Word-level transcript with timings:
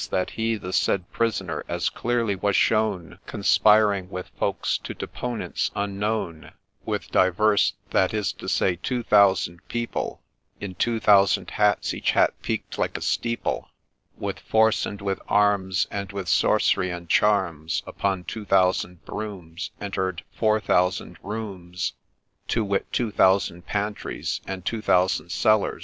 'That 0.11 0.31
he, 0.31 0.55
the 0.55 0.73
said 0.73 1.11
prisoner, 1.11 1.63
as 1.67 1.87
clearly 1.87 2.33
was 2.35 2.55
shown, 2.55 3.19
Conspiring 3.27 4.09
with 4.09 4.29
folks 4.29 4.79
to 4.79 4.95
deponents 4.95 5.69
unknown, 5.75 6.53
With 6.83 7.11
divers, 7.11 7.73
that 7.91 8.11
is 8.11 8.33
to 8.33 8.49
say, 8.49 8.77
two 8.77 9.03
thousand 9.03 9.59
people, 9.67 10.23
In 10.59 10.73
two 10.73 10.99
thousand 10.99 11.51
hats, 11.51 11.93
each 11.93 12.13
hat 12.13 12.33
peak'd 12.41 12.79
like 12.79 12.97
a 12.97 13.01
steeple, 13.01 13.69
With 14.17 14.39
force 14.39 14.87
and 14.87 14.99
with 15.03 15.21
arms, 15.27 15.85
And 15.91 16.11
with 16.11 16.27
sorcery 16.27 16.89
and 16.89 17.07
charms, 17.07 17.83
Upon 17.85 18.23
two 18.23 18.43
thousand 18.43 19.05
brooms; 19.05 19.69
Enter'd 19.79 20.23
four 20.33 20.59
thousand 20.59 21.19
rooms 21.21 21.93
To 22.47 22.63
wit, 22.65 22.91
two 22.91 23.11
thousand 23.11 23.67
pantries, 23.67 24.41
and 24.47 24.65
two 24.65 24.81
thousand 24.81 25.31
cellars. 25.31 25.79